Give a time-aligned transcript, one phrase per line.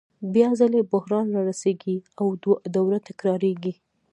[0.33, 2.27] بیا ځلي بحران رارسېږي او
[2.75, 3.73] دوره تکرارېږي